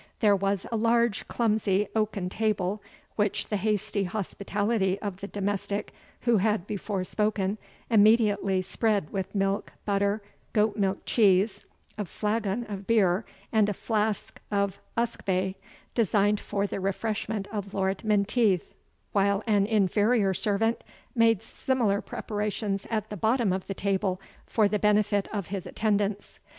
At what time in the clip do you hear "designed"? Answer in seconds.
15.93-16.39